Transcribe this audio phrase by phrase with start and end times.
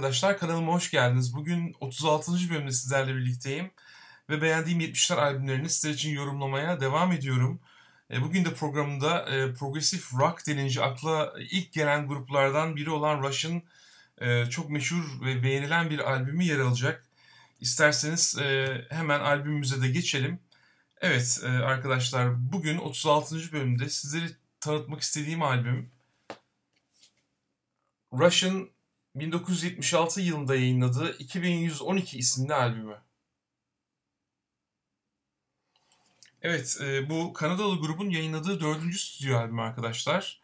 [0.00, 1.34] arkadaşlar, kanalıma hoş geldiniz.
[1.34, 2.32] Bugün 36.
[2.50, 3.70] bölümde sizlerle birlikteyim
[4.30, 7.60] ve beğendiğim 70'ler albümlerini sizler için yorumlamaya devam ediyorum.
[8.10, 13.62] E, bugün de programımda e, progressive rock denince akla ilk gelen gruplardan biri olan Rush'ın
[14.18, 17.06] e, çok meşhur ve beğenilen bir albümü yer alacak.
[17.60, 18.38] İsterseniz
[18.90, 20.38] hemen albümümüze de geçelim.
[21.00, 23.52] Evet arkadaşlar, bugün 36.
[23.52, 24.30] bölümde sizleri
[24.60, 25.90] tanıtmak istediğim albüm
[28.12, 28.70] Rush'ın
[29.14, 32.96] 1976 yılında yayınladığı 2112 isimli albümü.
[36.42, 40.40] Evet, e, bu Kanadalı grubun yayınladığı dördüncü stüdyo albümü arkadaşlar.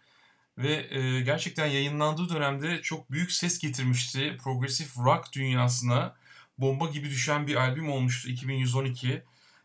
[0.59, 4.37] Ve e, gerçekten yayınlandığı dönemde çok büyük ses getirmişti.
[4.45, 6.17] Progressive rock dünyasına
[6.59, 9.23] bomba gibi düşen bir albüm olmuştu 2112.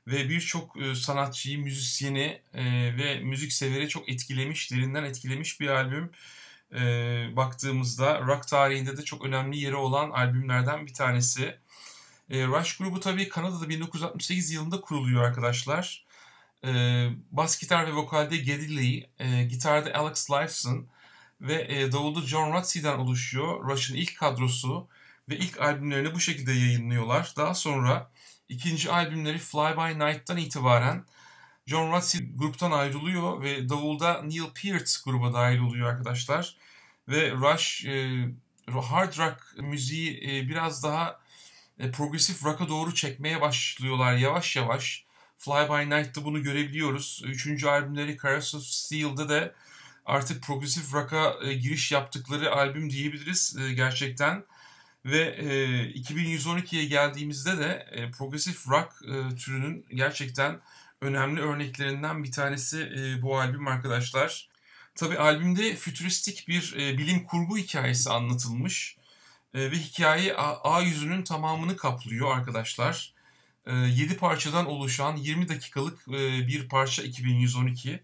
[0.07, 2.41] Ve birçok e, sanatçıyı, müzisyeni
[2.97, 6.11] ve müzik severi çok etkilemiş, derinden etkilemiş bir albüm
[6.73, 6.81] e,
[7.35, 11.57] baktığımızda rock tarihinde de çok önemli yeri olan albümlerden bir tanesi.
[12.29, 16.05] E, Rush grubu tabii Kanada'da 1968 yılında kuruluyor arkadaşlar.
[16.65, 16.71] E,
[17.31, 20.87] bas gitar ve vokalde Geddy Lee, e, gitarda Alex Lifeson
[21.41, 23.69] ve e, davulda John Rutsey'den oluşuyor.
[23.69, 24.87] Rush'ın ilk kadrosu
[25.29, 27.33] ve ilk albümlerini bu şekilde yayınlıyorlar.
[27.37, 28.11] Daha sonra
[28.49, 31.05] ikinci albümleri Fly By Night'tan itibaren
[31.71, 36.55] John Rutsey gruptan ayrılıyor ve davulda Neil Peart gruba dahil oluyor arkadaşlar.
[37.07, 38.27] Ve Rush e,
[38.67, 41.19] hard rock müziği e, biraz daha
[41.79, 45.05] e, progresif rock'a doğru çekmeye başlıyorlar yavaş yavaş.
[45.37, 47.21] Fly By Night'ta bunu görebiliyoruz.
[47.25, 49.53] Üçüncü albümleri Carousel of Steel'de de
[50.05, 54.43] artık progresif rock'a e, giriş yaptıkları albüm diyebiliriz e, gerçekten.
[55.05, 55.45] Ve e,
[55.91, 60.59] 2112'ye geldiğimizde de e, progresif rock e, türünün gerçekten
[61.01, 64.49] önemli örneklerinden bir tanesi e, bu albüm arkadaşlar.
[64.95, 68.97] Tabi albümde fütüristik bir e, bilim kurgu hikayesi anlatılmış
[69.53, 73.13] e, ve hikaye A, A yüzünün tamamını kaplıyor arkadaşlar.
[73.65, 78.03] E, 7 parçadan oluşan 20 dakikalık e, bir parça 2112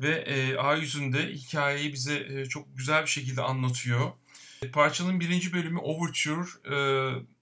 [0.00, 4.12] ve e, A yüzünde hikayeyi bize e, çok güzel bir şekilde anlatıyor.
[4.62, 6.76] E, parçanın birinci bölümü Overture, e,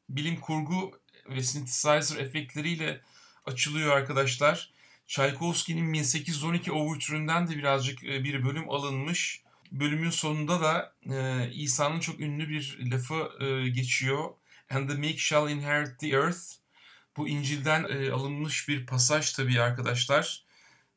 [0.09, 3.01] bilim kurgu ve synthesizer efektleriyle
[3.47, 4.80] açılıyor arkadaşlar.
[5.11, 9.43] Tchaikovsky'nin 1812 Overture'ünden de birazcık e, bir bölüm alınmış.
[9.73, 14.31] Bölümün sonunda da e, İsa'nın çok ünlü bir lafı e, geçiyor.
[14.71, 16.41] And the meek shall inherit the earth.
[17.17, 20.45] Bu İncil'den e, alınmış bir pasaj tabii arkadaşlar.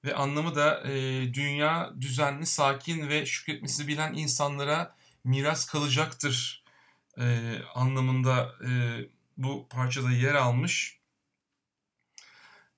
[0.06, 0.94] Ve anlamı da e,
[1.34, 6.64] dünya düzenli, sakin ve şükretmesi bilen insanlara miras kalacaktır
[7.20, 8.70] e, anlamında e,
[9.38, 11.03] bu parçada yer almış.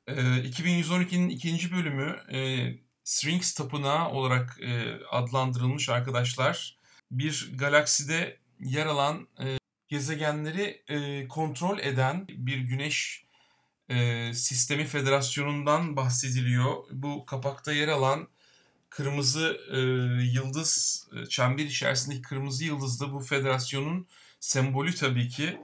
[0.07, 2.69] 2112'nin ikinci bölümü e,
[3.03, 6.77] Sphinx Tapınağı olarak e, adlandırılmış arkadaşlar.
[7.11, 9.57] Bir galakside yer alan e,
[9.87, 13.25] gezegenleri e, kontrol eden bir güneş
[13.89, 16.75] e, sistemi federasyonundan bahsediliyor.
[16.91, 18.27] Bu kapakta yer alan
[18.89, 19.77] kırmızı e,
[20.23, 24.07] yıldız, çember içerisindeki kırmızı yıldız da bu federasyonun
[24.39, 25.59] sembolü tabii ki.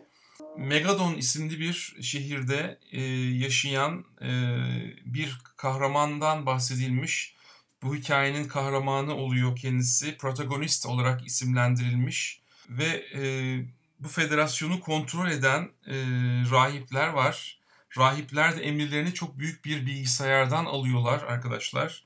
[0.58, 3.02] Megadon isimli bir şehirde e,
[3.38, 4.32] yaşayan e,
[5.06, 7.36] bir kahramandan bahsedilmiş.
[7.84, 10.18] Bu hikayenin kahramanı oluyor kendisi.
[10.18, 12.42] Protagonist olarak isimlendirilmiş.
[12.70, 13.22] Ve e,
[14.00, 15.96] bu federasyonu kontrol eden e,
[16.52, 17.60] rahipler var.
[17.98, 22.04] Rahipler de emirlerini çok büyük bir bilgisayardan alıyorlar arkadaşlar.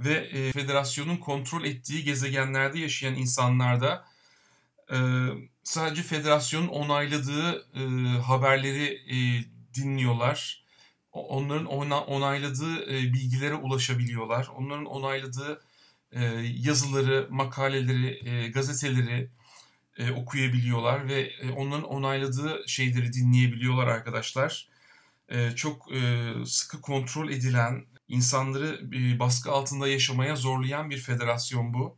[0.00, 4.04] Ve e, federasyonun kontrol ettiği gezegenlerde yaşayan insanlar da
[4.92, 4.98] e,
[5.68, 7.82] sadece federasyonun onayladığı e,
[8.20, 10.64] haberleri e, dinliyorlar.
[11.12, 14.48] Onların ona, onayladığı e, bilgilere ulaşabiliyorlar.
[14.56, 15.60] Onların onayladığı
[16.12, 16.24] e,
[16.56, 19.30] yazıları, makaleleri, e, gazeteleri
[20.16, 24.68] okuyabiliyorlar ve onların onayladığı şeyleri dinleyebiliyorlar arkadaşlar.
[25.56, 25.88] Çok
[26.46, 28.80] sıkı kontrol edilen, insanları
[29.18, 31.96] baskı altında yaşamaya zorlayan bir federasyon bu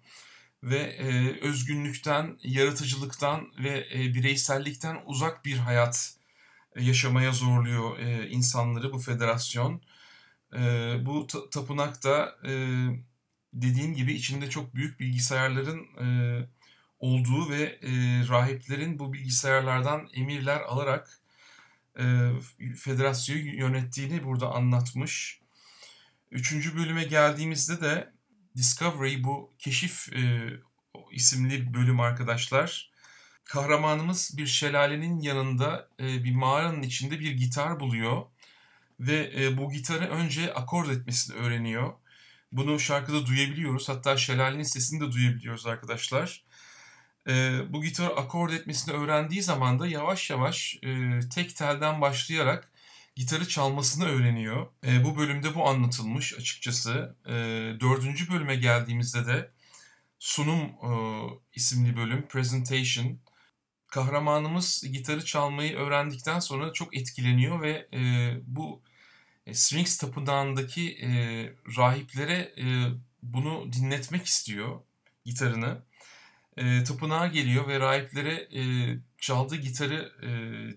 [0.62, 6.15] ve e, özgünlükten, yaratıcılıktan ve e, bireysellikten uzak bir hayat
[6.77, 9.83] e, yaşamaya zorluyor e, insanları bu federasyon.
[10.57, 10.61] E,
[11.07, 12.53] bu tapınak da e,
[13.53, 16.07] dediğim gibi içinde çok büyük bilgisayarların e,
[16.99, 17.91] olduğu ve e,
[18.29, 21.21] rahiplerin bu bilgisayarlardan emirler alarak
[21.99, 22.31] e,
[22.77, 25.41] federasyonu yönettiğini burada anlatmış.
[26.31, 28.12] Üçüncü bölüme geldiğimizde de
[28.56, 30.50] Discovery bu keşif e,
[31.12, 32.91] isimli bölüm arkadaşlar.
[33.44, 38.23] Kahramanımız bir şelalenin yanında e, bir mağaranın içinde bir gitar buluyor
[39.00, 41.93] ve e, bu gitarı önce akord etmesini öğreniyor.
[42.52, 43.88] Bunu şarkıda duyabiliyoruz.
[43.88, 46.44] Hatta şelalenin sesini de duyabiliyoruz arkadaşlar.
[47.29, 52.70] E, bu gitar akord etmesini öğrendiği zaman da yavaş yavaş e, tek telden başlayarak
[53.21, 54.67] gitarı çalmasını öğreniyor.
[54.87, 57.17] E, bu bölümde bu anlatılmış açıkçası.
[57.27, 57.33] E,
[57.81, 59.51] dördüncü bölüme geldiğimizde de
[60.19, 60.91] Sunum e,
[61.55, 63.19] isimli bölüm, Presentation.
[63.89, 68.01] Kahramanımız gitarı çalmayı öğrendikten sonra çok etkileniyor ve e,
[68.47, 68.83] bu
[69.47, 71.09] e, Sphinx Tapınağı'ndaki e,
[71.77, 72.65] rahiplere e,
[73.23, 74.81] bunu dinletmek istiyor
[75.25, 75.83] gitarını.
[76.57, 78.63] E, tapınağa geliyor ve rahiplere e,
[79.21, 80.31] çaldığı gitarı e,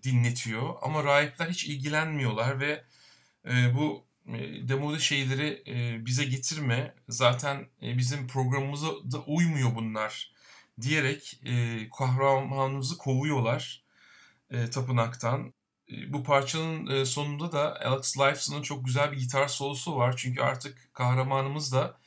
[0.03, 0.75] dinletiyor.
[0.81, 2.83] Ama rahipler hiç ilgilenmiyorlar ve
[3.47, 6.95] e, bu e, demode şeyleri e, bize getirme.
[7.09, 10.33] Zaten e, bizim programımıza da uymuyor bunlar
[10.81, 13.83] diyerek e, kahramanımızı kovuyorlar
[14.51, 15.53] e, tapınaktan.
[15.91, 20.13] E, bu parçanın e, sonunda da Alex Lifeson'ın çok güzel bir gitar solosu var.
[20.17, 21.97] Çünkü artık kahramanımız da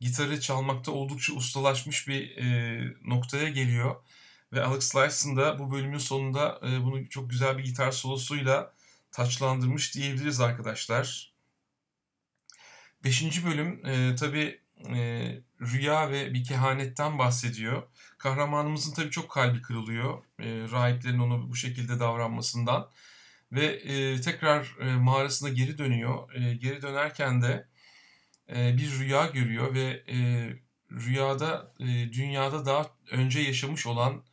[0.00, 3.96] gitarı çalmakta oldukça ustalaşmış bir e, noktaya geliyor.
[4.52, 8.74] Ve Alex Lifeson da bu bölümün sonunda e, bunu çok güzel bir gitar solosuyla
[9.12, 11.32] taçlandırmış diyebiliriz arkadaşlar.
[13.04, 14.96] Beşinci bölüm e, tabii e,
[15.60, 17.82] rüya ve bir kehanetten bahsediyor.
[18.18, 20.22] Kahramanımızın tabii çok kalbi kırılıyor.
[20.38, 22.90] E, rahiplerin onu bu şekilde davranmasından.
[23.52, 26.34] Ve e, tekrar e, mağarasına geri dönüyor.
[26.34, 27.68] E, geri dönerken de
[28.56, 30.16] e, bir rüya görüyor ve e,
[30.92, 34.24] rüyada e, dünyada daha önce yaşamış olan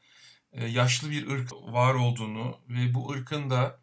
[0.54, 3.80] yaşlı bir ırk var olduğunu ve bu ırkın da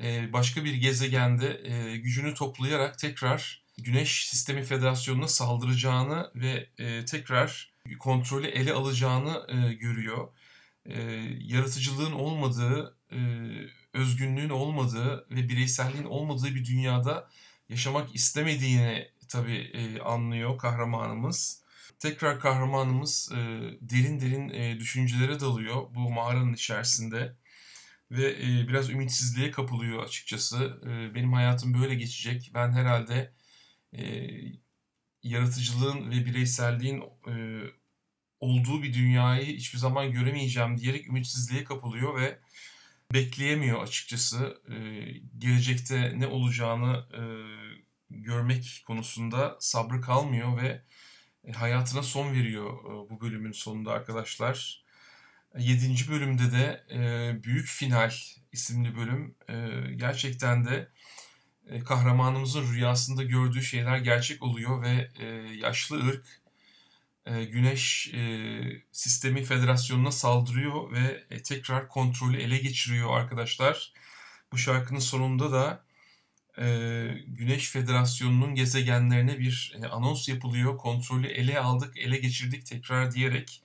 [0.00, 7.72] e, başka bir gezegende e, gücünü toplayarak tekrar Güneş Sistemi Federasyonu'na saldıracağını ve e, tekrar
[7.98, 10.28] kontrolü ele alacağını e, görüyor.
[10.86, 11.02] E,
[11.40, 13.18] yaratıcılığın olmadığı, e,
[13.92, 17.28] özgünlüğün olmadığı ve bireyselliğin olmadığı bir dünyada
[17.68, 21.62] yaşamak istemediğini tabii e, anlıyor kahramanımız.
[21.98, 23.36] Tekrar kahramanımız e,
[23.80, 27.36] derin derin e, düşüncelere dalıyor bu mağaranın içerisinde
[28.10, 30.80] ve e, biraz ümitsizliğe kapılıyor açıkçası.
[30.86, 32.50] E, benim hayatım böyle geçecek.
[32.54, 33.32] Ben herhalde
[33.98, 34.28] e,
[35.22, 37.34] yaratıcılığın ve bireyselliğin e,
[38.40, 42.38] olduğu bir dünyayı hiçbir zaman göremeyeceğim diyerek ümitsizliğe kapılıyor ve
[43.12, 44.62] bekleyemiyor açıkçası.
[44.68, 44.76] E,
[45.38, 47.22] gelecekte ne olacağını e,
[48.10, 50.82] görmek konusunda sabrı kalmıyor ve
[51.54, 54.84] hayatına son veriyor e, bu bölümün sonunda arkadaşlar.
[55.58, 58.12] Yedinci bölümde de e, Büyük Final
[58.52, 59.34] isimli bölüm
[59.96, 60.88] gerçekten de
[61.84, 65.08] kahramanımızın rüyasında gördüğü şeyler gerçek oluyor ve
[65.56, 66.26] yaşlı ırk
[67.52, 68.12] Güneş
[68.92, 73.92] Sistemi Federasyonu'na saldırıyor ve tekrar kontrolü ele geçiriyor arkadaşlar.
[74.52, 75.85] Bu şarkının sonunda da
[77.26, 80.76] Güneş Federasyonu'nun gezegenlerine bir anons yapılıyor.
[80.76, 83.62] Kontrolü ele aldık, ele geçirdik tekrar diyerek.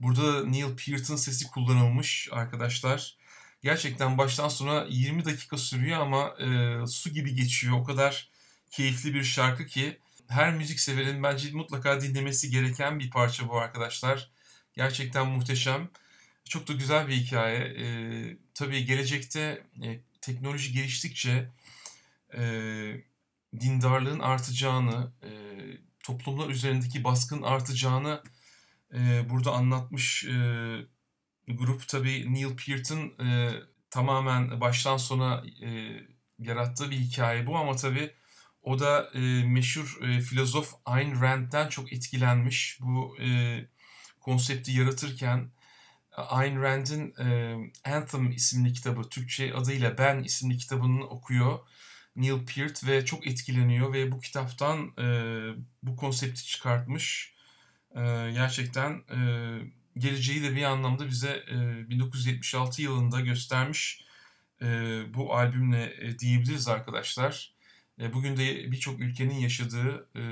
[0.00, 3.16] Burada Neil Peart'ın sesi kullanılmış arkadaşlar.
[3.62, 7.78] Gerçekten baştan sona 20 dakika sürüyor ama e, su gibi geçiyor.
[7.80, 8.28] O kadar
[8.70, 9.98] keyifli bir şarkı ki
[10.28, 14.30] her müzik severin bence mutlaka dinlemesi gereken bir parça bu arkadaşlar.
[14.76, 15.88] Gerçekten muhteşem.
[16.48, 17.58] Çok da güzel bir hikaye.
[17.58, 17.86] E,
[18.54, 21.48] tabii gelecekte e, teknoloji geliştikçe
[22.36, 22.44] e,
[23.60, 25.30] dindarlığın artacağını, e,
[26.04, 28.22] toplumlar üzerindeki baskın artacağını
[28.94, 30.34] e, burada anlatmış e,
[31.48, 31.88] grup.
[31.88, 33.50] Tabii Neil Peart'ın e,
[33.90, 36.00] tamamen baştan sona e,
[36.38, 38.14] yarattığı bir hikaye bu ama tabii
[38.62, 42.78] o da e, meşhur e, filozof Ayn Rand'den çok etkilenmiş.
[42.80, 43.60] Bu e,
[44.20, 45.50] konsepti yaratırken
[46.16, 51.58] Ayn Rand'in e, Anthem isimli kitabı, Türkçe adıyla Ben isimli kitabını okuyor
[52.16, 55.06] Neil Peart ve çok etkileniyor ve bu kitaptan e,
[55.82, 57.34] bu konsepti çıkartmış.
[57.94, 58.00] E,
[58.32, 59.18] gerçekten e,
[59.98, 64.04] geleceği de bir anlamda bize e, 1976 yılında göstermiş
[64.62, 64.66] e,
[65.14, 67.54] bu albümle e, diyebiliriz arkadaşlar.
[68.00, 70.22] E, bugün de birçok ülkenin yaşadığı e,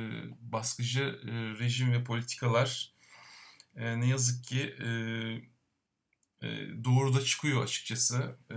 [0.40, 2.92] baskıcı e, rejim ve politikalar
[3.76, 4.88] e, ne yazık ki e,
[6.42, 6.48] e,
[6.84, 8.36] doğru da çıkıyor açıkçası.
[8.50, 8.56] E,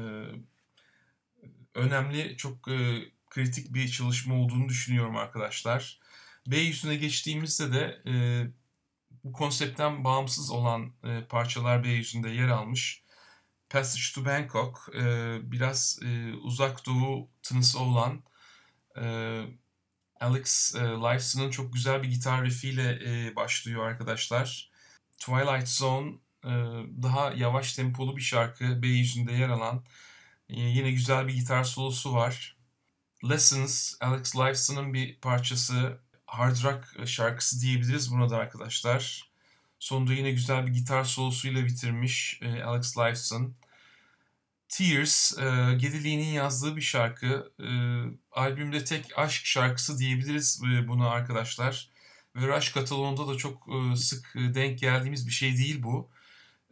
[1.76, 6.00] önemli, çok e, kritik bir çalışma olduğunu düşünüyorum arkadaşlar.
[6.48, 8.14] B yüzüne geçtiğimizde de e,
[9.24, 13.04] bu konseptten bağımsız olan e, parçalar B yüzünde yer almış.
[13.70, 18.24] Passage to Bangkok e, biraz e, uzak doğu tınısı olan
[19.02, 19.06] e,
[20.20, 24.72] Alex e, Lifeson'ın çok güzel bir gitar riffiyle e, başlıyor arkadaşlar.
[25.20, 26.12] Twilight Zone
[26.44, 26.52] e,
[27.04, 29.86] daha yavaş tempolu bir şarkı B yüzünde yer alan.
[30.50, 32.58] E, yine güzel bir gitar solosu var.
[33.30, 36.00] Lessons, Alex Lifeson'ın bir parçası.
[36.28, 39.30] Hard rock şarkısı diyebiliriz buna da arkadaşlar.
[39.80, 43.56] Sonunda yine güzel bir gitar solosuyla bitirmiş e, Alex Lifeson.
[44.70, 47.52] Tears, e, Gedili'nin yazdığı bir şarkı.
[47.60, 47.70] E,
[48.32, 51.90] albümde tek aşk şarkısı diyebiliriz buna arkadaşlar.
[52.36, 56.10] Ve Rush katalonunda da çok sık denk geldiğimiz bir şey değil bu.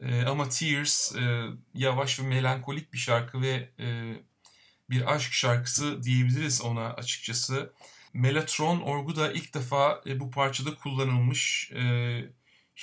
[0.03, 1.43] E, ama Tears e,
[1.73, 4.15] yavaş ve melankolik bir şarkı ve e,
[4.89, 7.73] bir aşk şarkısı diyebiliriz ona açıkçası.
[8.13, 11.71] Melatron orgu da ilk defa e, bu parçada kullanılmış.
[11.71, 11.83] E,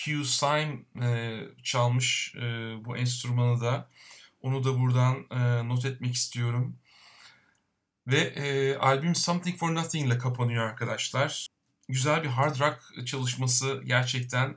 [0.04, 2.40] Hugh Syme e, çalmış e,
[2.84, 3.88] bu enstrümanı da.
[4.42, 6.76] Onu da buradan e, not etmek istiyorum.
[8.06, 11.48] Ve e, albüm Something for Nothing ile kapanıyor arkadaşlar.
[11.88, 14.56] Güzel bir hard rock çalışması gerçekten.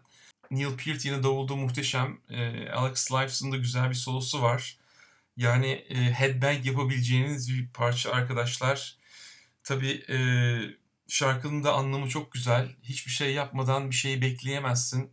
[0.56, 2.18] Neil Peart yine davulda muhteşem.
[2.30, 4.78] E, Alex Lifeson da güzel bir solosu var.
[5.38, 8.98] Yani e, headbang yapabileceğiniz bir parça arkadaşlar.
[9.64, 10.18] Tabii e,
[11.08, 12.76] şarkının da anlamı çok güzel.
[12.84, 15.12] Hiçbir şey yapmadan bir şeyi bekleyemezsin.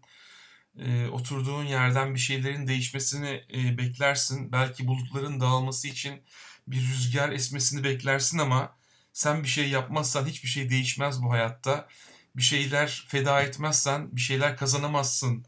[0.79, 4.53] E, oturduğun yerden bir şeylerin değişmesini e, beklersin.
[4.53, 6.23] Belki bulutların dağılması için
[6.67, 8.77] bir rüzgar esmesini beklersin ama
[9.13, 11.89] sen bir şey yapmazsan hiçbir şey değişmez bu hayatta.
[12.37, 15.47] Bir şeyler feda etmezsen bir şeyler kazanamazsın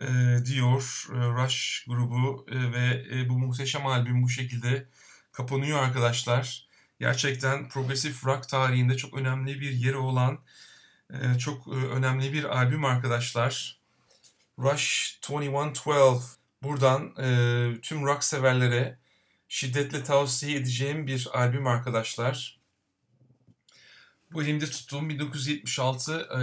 [0.00, 0.06] e,
[0.44, 4.86] diyor e, Rush grubu e, ve e, bu muhteşem albüm bu şekilde
[5.32, 6.66] kapanıyor arkadaşlar.
[7.00, 10.38] Gerçekten progresif rock tarihinde çok önemli bir yeri olan
[11.12, 13.78] e, çok e, önemli bir albüm arkadaşlar.
[14.58, 15.80] Rush 2112
[16.62, 18.98] buradan e, tüm rock severlere
[19.48, 22.61] şiddetle tavsiye edeceğim bir albüm arkadaşlar.
[24.34, 26.42] Bu elimde tuttuğum 1976 e,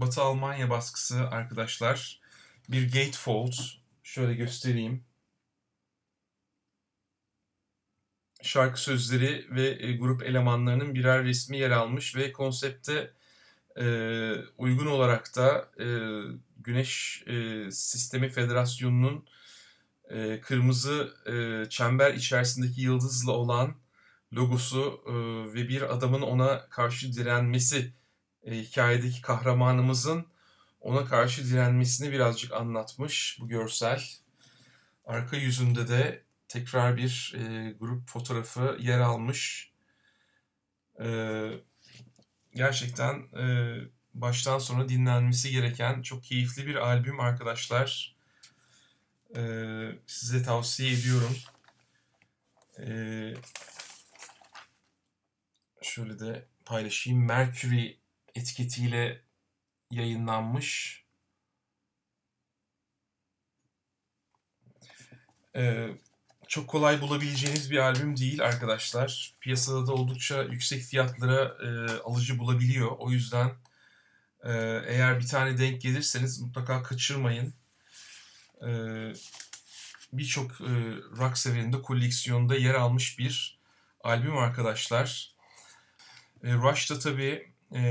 [0.00, 2.20] Batı Almanya baskısı arkadaşlar.
[2.68, 3.52] Bir gatefold.
[4.02, 5.04] Şöyle göstereyim.
[8.42, 13.12] Şarkı sözleri ve e, grup elemanlarının birer resmi yer almış ve konsepte
[13.80, 13.84] e,
[14.58, 15.86] uygun olarak da e,
[16.58, 19.26] Güneş e, Sistemi Federasyonu'nun
[20.10, 23.74] e, kırmızı e, çember içerisindeki yıldızla olan
[24.32, 25.12] logosu e,
[25.54, 27.92] ve bir adamın ona karşı direnmesi
[28.42, 30.26] e, hikayedeki kahramanımızın
[30.80, 34.02] ona karşı direnmesini birazcık anlatmış bu görsel.
[35.04, 39.72] Arka yüzünde de tekrar bir e, grup fotoğrafı yer almış.
[42.54, 43.22] Gerçekten
[44.14, 48.16] baştan sona dinlenmesi gereken çok keyifli bir albüm arkadaşlar.
[50.06, 51.36] Size tavsiye ediyorum.
[55.82, 57.26] Şöyle de paylaşayım.
[57.26, 57.96] Mercury
[58.34, 59.22] etiketiyle
[59.90, 61.04] yayınlanmış.
[65.56, 65.88] Ee,
[66.48, 69.34] çok kolay bulabileceğiniz bir albüm değil arkadaşlar.
[69.40, 72.90] Piyasada da oldukça yüksek fiyatlara e, alıcı bulabiliyor.
[72.98, 73.50] O yüzden
[74.44, 74.52] e,
[74.86, 77.54] eğer bir tane denk gelirseniz mutlaka kaçırmayın.
[78.62, 78.70] E,
[80.12, 80.72] Birçok e,
[81.18, 83.58] rock severinde koleksiyonda yer almış bir
[84.04, 85.37] albüm arkadaşlar.
[86.44, 87.82] E, Rush da tabii e,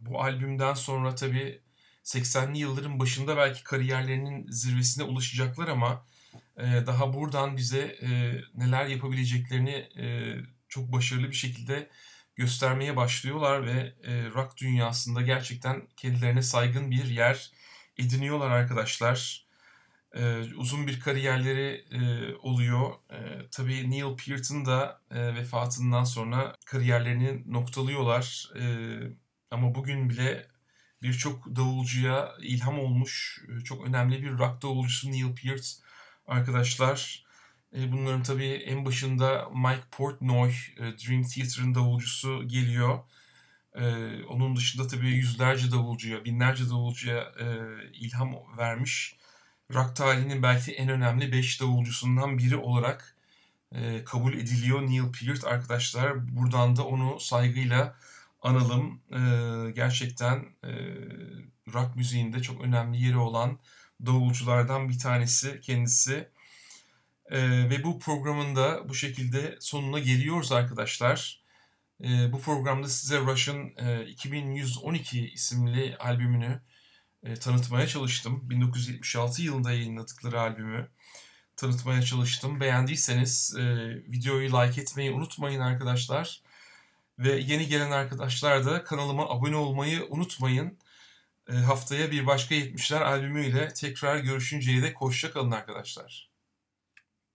[0.00, 1.60] bu albümden sonra tabii
[2.04, 6.06] 80'li yılların başında belki kariyerlerinin zirvesine ulaşacaklar ama
[6.56, 10.36] e, daha buradan bize e, neler yapabileceklerini e,
[10.68, 11.90] çok başarılı bir şekilde
[12.36, 17.50] göstermeye başlıyorlar ve e, rock dünyasında gerçekten kendilerine saygın bir yer
[17.98, 19.45] ediniyorlar arkadaşlar.
[20.14, 22.92] E, uzun bir kariyerleri e, oluyor.
[23.10, 28.50] E, tabii Neil Peart'ın da e, vefatından sonra kariyerlerini noktalıyorlar.
[28.58, 28.64] E,
[29.50, 30.48] ama bugün bile
[31.02, 35.76] birçok davulcuya ilham olmuş çok önemli bir rock davulcusu Neil Peart
[36.26, 37.24] arkadaşlar.
[37.76, 42.98] E, bunların tabii en başında Mike Portnoy, e, Dream Theater'ın davulcusu geliyor.
[43.74, 43.84] E,
[44.24, 47.32] onun dışında tabii yüzlerce davulcuya, binlerce davulcuya
[47.92, 49.16] ilham vermiş.
[49.74, 53.16] Rock tarihinin belki en önemli 5 davulcusundan biri olarak
[54.04, 56.36] kabul ediliyor Neil Peart arkadaşlar.
[56.36, 57.96] Buradan da onu saygıyla
[58.42, 59.00] analım.
[59.74, 60.44] gerçekten
[61.74, 63.58] rock müziğinde çok önemli yeri olan
[64.06, 66.28] davulculardan bir tanesi kendisi.
[67.30, 71.42] E, ve bu programın da bu şekilde sonuna geliyoruz arkadaşlar.
[72.04, 76.60] E, bu programda size Rush'ın e, 2112 isimli albümünü
[77.26, 78.50] e, tanıtmaya çalıştım.
[78.50, 80.88] 1976 yılında yayınladıkları albümü
[81.56, 82.60] tanıtmaya çalıştım.
[82.60, 86.42] Beğendiyseniz e, videoyu like etmeyi unutmayın arkadaşlar.
[87.18, 90.78] Ve yeni gelen arkadaşlar da kanalıma abone olmayı unutmayın.
[91.50, 96.35] E, haftaya bir başka 70'ler albümüyle tekrar görüşünceye dek hoşça kalın arkadaşlar.